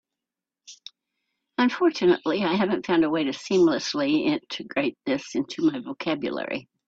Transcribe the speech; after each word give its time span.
Unfortunately, 1.59 2.43
I 2.43 2.55
haven't 2.55 2.87
found 2.87 3.03
a 3.03 3.09
way 3.11 3.25
to 3.25 3.29
seamlessly 3.33 4.25
integrate 4.25 4.97
this 5.05 5.35
into 5.35 5.61
my 5.71 5.77
vocabulary. 5.79 6.67